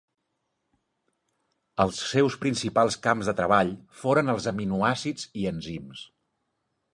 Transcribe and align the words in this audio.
Els 1.85 1.99
seus 2.13 2.37
principals 2.45 2.97
camps 3.03 3.29
de 3.31 3.35
treball 3.41 3.71
foren 4.05 4.35
els 4.35 4.49
aminoàcids 4.53 5.29
i 5.43 5.47
enzims. 5.53 6.03